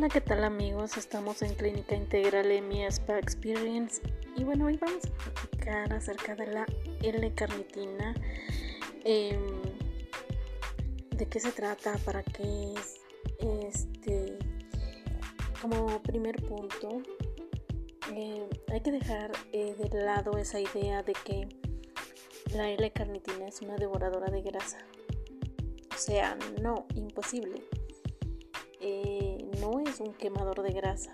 Hola, 0.00 0.08
¿qué 0.08 0.22
tal 0.22 0.44
amigos? 0.44 0.96
Estamos 0.96 1.42
en 1.42 1.52
Clínica 1.52 1.94
Integral 1.94 2.50
EMI 2.50 2.84
Spa 2.86 3.18
Experience 3.18 4.00
y 4.34 4.44
bueno, 4.44 4.64
hoy 4.64 4.78
vamos 4.78 5.04
a 5.04 5.30
platicar 5.30 5.92
acerca 5.92 6.34
de 6.34 6.46
la 6.46 6.66
L-carnitina. 7.02 8.14
Em, 9.04 9.60
¿De 11.10 11.26
qué 11.26 11.38
se 11.38 11.52
trata? 11.52 11.98
¿Para 11.98 12.22
qué 12.22 12.72
es? 12.72 12.98
Este, 13.40 14.38
como 15.60 16.02
primer 16.02 16.36
punto, 16.46 17.02
eh, 18.10 18.48
hay 18.72 18.80
que 18.80 18.92
dejar 18.92 19.32
eh, 19.52 19.74
de 19.74 20.02
lado 20.02 20.38
esa 20.38 20.60
idea 20.60 21.02
de 21.02 21.12
que 21.12 21.46
la 22.54 22.70
L-carnitina 22.70 23.48
es 23.48 23.60
una 23.60 23.76
devoradora 23.76 24.30
de 24.30 24.40
grasa. 24.40 24.78
O 25.94 25.98
sea, 25.98 26.38
no, 26.62 26.86
imposible. 26.94 27.62
Un 30.00 30.14
quemador 30.14 30.62
de 30.62 30.72
grasa, 30.72 31.12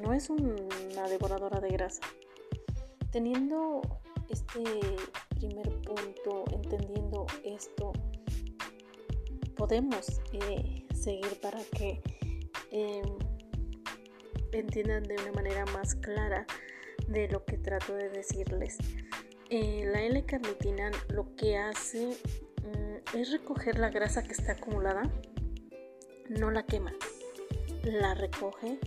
no 0.00 0.12
es 0.12 0.30
una 0.30 1.08
devoradora 1.08 1.58
de 1.58 1.70
grasa. 1.70 2.02
Teniendo 3.10 3.80
este 4.28 4.62
primer 5.40 5.68
punto, 5.80 6.44
entendiendo 6.52 7.26
esto, 7.42 7.92
podemos 9.56 10.20
eh, 10.34 10.86
seguir 10.94 11.40
para 11.40 11.58
que 11.76 12.00
em, 12.70 13.02
entiendan 14.52 15.02
de 15.02 15.16
una 15.16 15.32
manera 15.32 15.64
más 15.66 15.96
clara 15.96 16.46
de 17.08 17.26
lo 17.26 17.44
que 17.44 17.58
trato 17.58 17.92
de 17.92 18.08
decirles. 18.08 18.78
Eh, 19.50 19.90
la 19.92 20.00
L-carnitina 20.00 20.92
lo 21.08 21.34
que 21.34 21.56
hace 21.56 22.06
mm, 22.06 23.18
es 23.18 23.32
recoger 23.32 23.80
la 23.80 23.90
grasa 23.90 24.22
que 24.22 24.32
está 24.32 24.52
acumulada, 24.52 25.10
no 26.28 26.52
la 26.52 26.64
quema 26.64 26.92
la 27.84 28.14
recoge, 28.14 28.78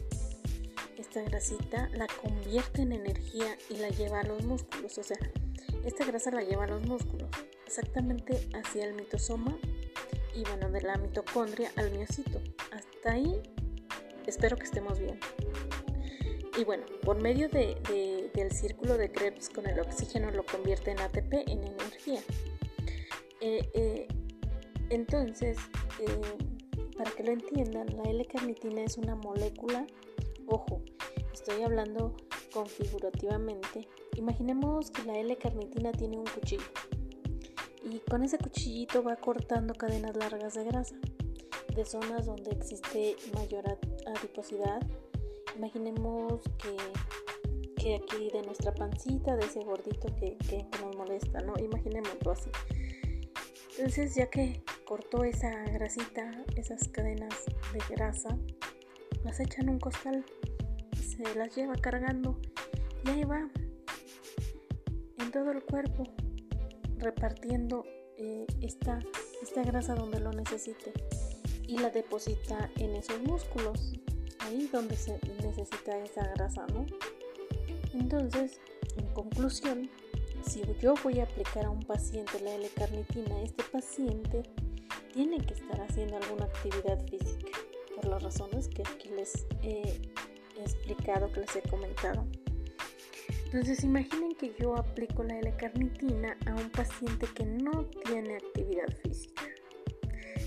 esta 0.97 1.21
grasita 1.21 1.89
la 1.93 2.07
convierte 2.07 2.81
en 2.81 2.93
energía 2.93 3.57
y 3.69 3.77
la 3.77 3.89
lleva 3.89 4.21
a 4.21 4.23
los 4.23 4.43
músculos. 4.43 4.97
O 4.97 5.03
sea, 5.03 5.17
esta 5.83 6.05
grasa 6.05 6.31
la 6.31 6.43
lleva 6.43 6.65
a 6.65 6.67
los 6.67 6.85
músculos, 6.85 7.29
exactamente 7.65 8.47
hacia 8.53 8.85
el 8.85 8.93
mitosoma 8.93 9.57
y 10.33 10.43
bueno, 10.43 10.69
de 10.69 10.81
la 10.81 10.97
mitocondria 10.97 11.71
al 11.75 11.91
miocito. 11.91 12.41
Hasta 12.71 13.11
ahí 13.11 13.41
espero 14.25 14.57
que 14.57 14.63
estemos 14.63 14.99
bien. 14.99 15.19
Y 16.57 16.63
bueno, 16.63 16.85
por 17.01 17.21
medio 17.21 17.49
de, 17.49 18.31
del 18.33 18.51
círculo 18.51 18.97
de 18.97 19.11
Krebs 19.11 19.49
con 19.49 19.67
el 19.67 19.79
oxígeno 19.79 20.31
lo 20.31 20.45
convierte 20.45 20.91
en 20.91 20.99
ATP, 20.99 21.33
en 21.47 21.63
energía. 21.63 22.21
Eh, 23.41 23.69
eh, 23.73 24.07
entonces, 24.89 25.57
eh, 25.99 26.21
para 26.97 27.11
que 27.11 27.23
lo 27.23 27.31
entiendan, 27.31 27.87
la 27.97 28.03
L-carnitina 28.09 28.83
es 28.83 28.97
una 28.97 29.15
molécula, 29.15 29.85
ojo, 30.47 30.81
estoy 31.33 31.63
hablando 31.63 32.15
configurativamente. 32.53 33.87
Imaginemos 34.15 34.91
que 34.91 35.03
la 35.03 35.19
L-carnitina 35.19 35.91
tiene 35.91 36.17
un 36.17 36.25
cuchillo 36.25 36.63
y 37.83 37.99
con 37.99 38.23
ese 38.23 38.37
cuchillito 38.37 39.03
va 39.03 39.15
cortando 39.15 39.73
cadenas 39.75 40.15
largas 40.15 40.55
de 40.55 40.63
grasa 40.63 40.95
de 41.75 41.85
zonas 41.85 42.25
donde 42.25 42.51
existe 42.51 43.15
mayor 43.33 43.65
adiposidad. 44.15 44.81
Imaginemos 45.57 46.41
que, 46.57 46.75
que 47.75 47.95
aquí 47.95 48.29
de 48.31 48.41
nuestra 48.43 48.73
pancita, 48.73 49.35
de 49.35 49.45
ese 49.45 49.59
gordito 49.59 50.07
que, 50.15 50.37
nos 50.81 50.95
molesta, 50.95 51.41
¿no? 51.41 51.53
Imaginémoslo 51.57 52.31
así. 52.31 52.49
Entonces, 53.77 54.15
ya 54.15 54.29
que 54.29 54.61
cortó 54.85 55.23
esa 55.23 55.51
grasita, 55.65 56.31
esas 56.55 56.87
cadenas 56.89 57.45
de 57.73 57.95
grasa, 57.95 58.37
las 59.23 59.39
echa 59.39 59.61
en 59.61 59.69
un 59.69 59.79
costal, 59.79 60.23
se 60.95 61.35
las 61.35 61.55
lleva 61.55 61.73
cargando 61.75 62.39
y 63.03 63.09
ahí 63.09 63.23
va 63.23 63.49
en 65.17 65.31
todo 65.31 65.51
el 65.51 65.63
cuerpo 65.63 66.03
repartiendo 66.97 67.83
eh, 68.17 68.45
esta, 68.61 68.99
esta 69.41 69.63
grasa 69.63 69.95
donde 69.95 70.19
lo 70.19 70.31
necesite 70.31 70.93
y 71.67 71.79
la 71.79 71.89
deposita 71.89 72.69
en 72.77 72.95
esos 72.95 73.21
músculos, 73.23 73.93
ahí 74.39 74.69
donde 74.71 74.95
se 74.95 75.19
necesita 75.41 75.97
esa 75.97 76.27
grasa, 76.35 76.65
¿no? 76.73 76.85
Entonces, 77.93 78.59
en 78.97 79.07
conclusión, 79.13 79.89
si 80.45 80.61
yo 80.79 80.93
voy 81.03 81.19
a 81.19 81.23
aplicar 81.23 81.65
a 81.65 81.71
un 81.71 81.81
paciente 81.81 82.39
la 82.39 82.53
L-carnitina, 82.53 83.41
este 83.41 83.63
paciente 83.63 84.43
tiene 85.13 85.37
que 85.37 85.53
estar 85.53 85.79
haciendo 85.81 86.17
alguna 86.17 86.45
actividad 86.45 86.99
física, 87.07 87.57
por 87.95 88.05
las 88.05 88.23
razones 88.23 88.67
que 88.67 88.83
aquí 88.83 89.09
les 89.09 89.45
he 89.63 90.01
explicado, 90.57 91.31
que 91.31 91.41
les 91.41 91.55
he 91.55 91.61
comentado. 91.63 92.25
Entonces 93.45 93.83
imaginen 93.83 94.35
que 94.35 94.53
yo 94.59 94.75
aplico 94.75 95.23
la 95.23 95.39
L-carnitina 95.39 96.37
a 96.45 96.55
un 96.55 96.69
paciente 96.69 97.27
que 97.33 97.45
no 97.45 97.85
tiene 98.05 98.35
actividad 98.35 98.93
física. 99.03 99.43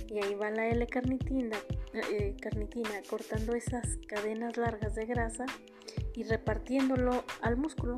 Y 0.08 0.18
ahí 0.18 0.34
va 0.34 0.50
la 0.50 0.68
L-carnitina 0.68 1.56
eh, 1.94 2.36
carnitina, 2.40 3.02
cortando 3.08 3.54
esas 3.54 3.98
cadenas 4.06 4.56
largas 4.56 4.94
de 4.94 5.06
grasa 5.06 5.46
y 6.14 6.24
repartiéndolo 6.24 7.24
al 7.40 7.56
músculo 7.56 7.96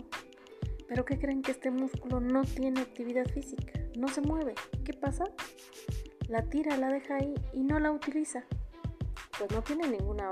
pero 0.91 1.05
¿qué 1.05 1.21
creen 1.21 1.41
que 1.41 1.53
este 1.53 1.71
músculo 1.71 2.19
no 2.19 2.43
tiene 2.43 2.81
actividad 2.81 3.25
física? 3.27 3.79
No 3.97 4.09
se 4.09 4.23
mueve. 4.23 4.55
¿Qué 4.85 4.93
pasa? 4.93 5.23
La 6.31 6.43
tira, 6.43 6.77
la 6.77 6.89
deja 6.89 7.17
ahí 7.17 7.35
y 7.53 7.65
no 7.65 7.81
la 7.81 7.91
utiliza. 7.91 8.45
Pues 9.37 9.51
no 9.51 9.63
tiene 9.63 9.89
ninguna, 9.89 10.31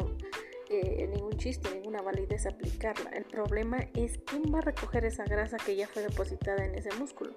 eh, 0.70 1.08
ningún 1.12 1.36
chiste, 1.36 1.68
ninguna 1.74 2.02
validez 2.02 2.46
aplicarla. 2.46 3.10
El 3.10 3.24
problema 3.24 3.78
es 3.94 4.18
quién 4.24 4.44
va 4.54 4.58
a 4.58 4.62
recoger 4.62 5.04
esa 5.04 5.24
grasa 5.24 5.56
que 5.56 5.74
ya 5.74 5.88
fue 5.88 6.02
depositada 6.02 6.64
en 6.64 6.76
ese 6.76 6.94
músculo. 6.94 7.34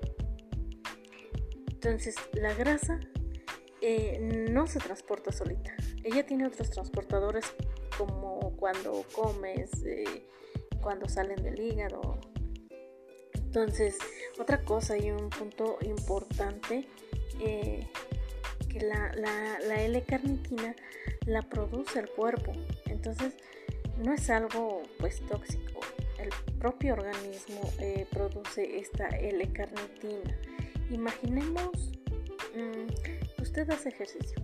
Entonces, 1.72 2.16
la 2.34 2.54
grasa 2.54 3.00
eh, 3.82 4.20
no 4.52 4.68
se 4.68 4.78
transporta 4.78 5.32
solita. 5.32 5.76
Ella 6.04 6.24
tiene 6.24 6.46
otros 6.46 6.70
transportadores 6.70 7.46
como 7.98 8.56
cuando 8.58 9.04
comes, 9.16 9.72
eh, 9.84 10.28
cuando 10.84 11.10
salen 11.10 11.42
del 11.42 11.60
hígado, 11.60 12.20
entonces, 13.52 13.98
otra 14.40 14.64
cosa 14.64 14.98
y 14.98 15.12
un 15.12 15.30
punto 15.30 15.78
importante, 15.82 16.88
la, 18.80 19.86
L-carnitina 19.86 20.76
la 21.26 21.42
produce 21.42 22.00
el 22.00 22.10
cuerpo. 22.10 22.54
Entonces, 22.86 23.34
no 23.98 24.14
es 24.14 24.30
algo 24.30 24.84
pues 25.00 25.22
tóxico. 25.28 25.82
El 26.20 26.30
propio 26.60 26.94
organismo 26.94 27.62
eh, 27.80 28.06
produce 28.12 28.80
esta 28.80 29.08
L-carnitina. 29.08 30.38
Imaginemos, 30.90 31.92
mm, 32.56 33.42
usted 33.42 33.70
hace 33.70 33.90
ejercicio. 33.90 34.42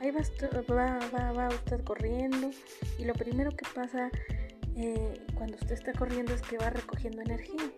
Ahí 0.00 0.12
va, 0.12 1.48
usted 1.48 1.82
corriendo 1.84 2.50
y 2.98 3.04
lo 3.04 3.14
primero 3.14 3.50
que 3.50 3.66
pasa 3.74 4.10
eh, 4.76 5.14
cuando 5.34 5.56
usted 5.56 5.72
está 5.72 5.92
corriendo 5.92 6.32
es 6.34 6.42
que 6.42 6.56
va 6.56 6.70
recogiendo 6.70 7.20
energía. 7.20 7.72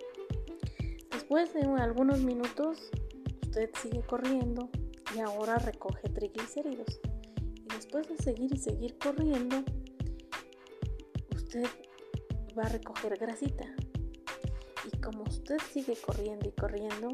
Después 1.10 1.54
de 1.54 1.62
algunos 1.80 2.20
minutos, 2.20 2.90
usted 3.42 3.70
sigue 3.80 4.02
corriendo 4.02 4.68
y 5.14 5.20
ahora 5.20 5.58
recoge 5.58 6.08
triglicéridos. 6.08 7.00
Y 7.40 7.74
después 7.74 8.08
de 8.08 8.16
seguir 8.18 8.52
y 8.54 8.58
seguir 8.58 8.98
corriendo, 8.98 9.64
usted 11.34 11.66
va 12.58 12.64
a 12.64 12.68
recoger 12.68 13.16
grasita. 13.18 13.64
Y 14.92 14.96
como 14.98 15.24
usted 15.24 15.58
sigue 15.72 15.96
corriendo 15.96 16.48
y 16.48 16.52
corriendo, 16.52 17.08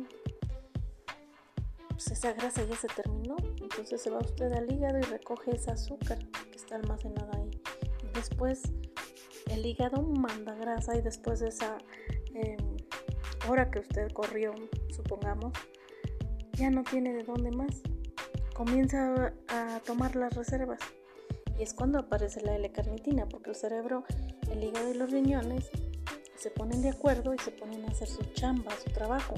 pues 1.91 2.11
esa 2.11 2.33
grasa 2.33 2.65
ya 2.65 2.77
se 2.77 2.89
terminó. 2.89 3.37
Entonces 3.61 4.01
se 4.01 4.11
va 4.11 4.19
usted 4.19 4.53
al 4.53 4.73
hígado 4.73 4.99
y 4.99 5.03
recoge 5.03 5.57
ese 5.57 5.71
azúcar 5.71 6.19
que 6.51 6.57
está 6.57 6.77
almacenada 6.77 7.37
ahí. 7.37 7.51
después 8.15 8.63
el 9.51 9.65
hígado 9.65 10.03
manda 10.03 10.55
grasa 10.55 10.97
y 10.97 11.03
después 11.03 11.41
de 11.41 11.49
esa... 11.49 11.79
Em, 12.35 12.77
Ahora 13.47 13.71
que 13.71 13.79
usted 13.79 14.11
corrió, 14.13 14.53
supongamos, 14.91 15.53
ya 16.57 16.71
no 16.71 16.83
tiene 16.83 17.13
de 17.13 17.23
dónde 17.23 17.51
más. 17.51 17.83
Comienza 18.55 19.33
a 19.49 19.81
tomar 19.85 20.17
las 20.17 20.35
reservas. 20.35 20.81
Y 21.59 21.63
es 21.63 21.75
cuando 21.75 21.99
aparece 21.99 22.41
la 22.41 22.57
L-carnitina, 22.57 23.27
porque 23.27 23.51
el 23.51 23.57
cerebro, 23.57 24.05
el 24.51 24.63
hígado 24.63 24.91
y 24.91 24.95
los 24.95 25.11
riñones 25.11 25.71
se 26.37 26.51
ponen 26.51 26.83
de 26.83 26.91
acuerdo 26.91 27.35
y 27.35 27.39
se 27.39 27.51
ponen 27.51 27.85
a 27.85 27.89
hacer 27.89 28.09
su 28.09 28.23
chamba, 28.35 28.73
su 28.85 28.91
trabajo, 28.91 29.35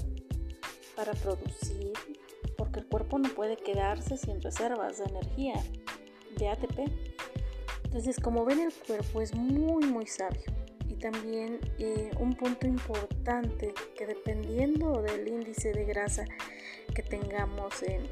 para 0.97 1.12
producir, 1.12 1.93
porque 2.56 2.81
el 2.81 2.87
cuerpo 2.87 3.19
no 3.19 3.29
puede 3.29 3.56
quedarse 3.56 4.17
sin 4.17 4.41
reservas 4.41 4.99
de 4.99 5.05
energía, 5.05 5.55
de 6.37 6.49
ATP. 6.49 6.79
Entonces, 7.85 8.19
como 8.19 8.44
ven, 8.44 8.61
el 8.61 8.73
cuerpo 8.73 9.20
es 9.20 9.35
muy, 9.35 9.87
muy 9.87 10.06
sabio 10.06 10.43
también 10.96 11.61
eh, 11.79 12.11
un 12.19 12.35
punto 12.35 12.67
importante 12.67 13.73
que 13.96 14.06
dependiendo 14.06 15.02
del 15.02 15.29
índice 15.29 15.73
de 15.73 15.85
grasa 15.85 16.25
que 16.94 17.02
tengamos 17.02 17.82
en, 17.82 18.02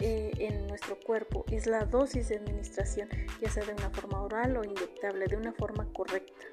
eh, 0.00 0.32
en 0.38 0.66
nuestro 0.66 0.98
cuerpo 1.00 1.44
es 1.50 1.66
la 1.66 1.84
dosis 1.84 2.28
de 2.28 2.36
administración, 2.36 3.08
ya 3.40 3.50
sea 3.50 3.64
de 3.64 3.72
una 3.72 3.90
forma 3.90 4.22
oral 4.22 4.56
o 4.56 4.64
inyectable, 4.64 5.26
de 5.26 5.36
una 5.36 5.52
forma 5.52 5.90
correcta. 5.92 6.46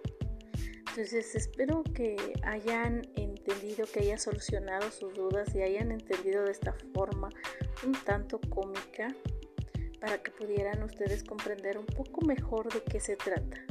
Entonces 0.95 1.33
espero 1.33 1.83
que 1.95 2.15
hayan 2.43 3.01
entendido, 3.15 3.87
que 3.91 4.01
hayan 4.01 4.19
solucionado 4.19 4.91
sus 4.91 5.11
dudas 5.15 5.55
y 5.55 5.63
hayan 5.63 5.91
entendido 5.91 6.43
de 6.43 6.51
esta 6.51 6.75
forma 6.93 7.29
un 7.83 7.93
tanto 8.05 8.39
cómica 8.49 9.07
para 9.99 10.21
que 10.21 10.29
pudieran 10.29 10.83
ustedes 10.83 11.23
comprender 11.23 11.79
un 11.79 11.87
poco 11.87 12.21
mejor 12.25 12.71
de 12.71 12.83
qué 12.83 12.99
se 12.99 13.15
trata. 13.15 13.65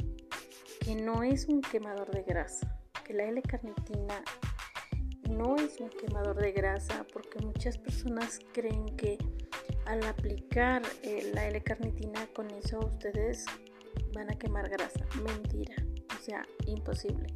Que 0.83 0.95
no 0.95 1.23
es 1.23 1.47
un 1.47 1.61
quemador 1.61 2.11
de 2.11 2.23
grasa, 2.23 2.79
que 3.05 3.13
la 3.13 3.23
L-carnitina 3.25 4.23
no 5.29 5.55
es 5.55 5.79
un 5.79 5.89
quemador 5.89 6.35
de 6.35 6.51
grasa 6.51 7.05
porque 7.11 7.39
muchas 7.39 7.77
personas 7.77 8.39
creen 8.53 8.85
que 8.97 9.17
al 9.85 10.03
aplicar 10.03 10.81
eh, 11.01 11.31
la 11.33 11.47
L-carnitina 11.47 12.27
con 12.33 12.49
eso 12.51 12.79
ustedes 12.79 13.45
van 14.13 14.31
a 14.31 14.37
quemar 14.37 14.69
grasa. 14.69 15.05
Mentira, 15.23 15.75
o 16.17 16.21
sea, 16.21 16.45
imposible. 16.67 17.27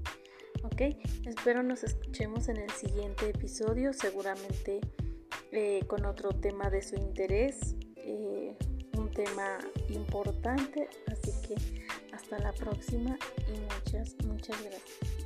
Ok, 0.63 0.81
espero 1.25 1.63
nos 1.63 1.83
escuchemos 1.83 2.49
en 2.49 2.57
el 2.57 2.69
siguiente 2.71 3.29
episodio, 3.29 3.94
seguramente 3.94 4.81
eh, 5.51 5.81
con 5.88 6.05
otro 6.05 6.31
tema 6.31 6.69
de 6.69 6.81
su 6.81 6.95
interés, 6.95 7.75
eh, 7.95 8.55
un 8.97 9.09
tema 9.11 9.59
importante, 9.89 10.89
que 11.47 11.55
hasta 12.13 12.39
la 12.39 12.51
próxima 12.53 13.17
y 13.47 13.59
muchas, 13.73 14.15
muchas 14.25 14.57
gracias. 14.63 15.17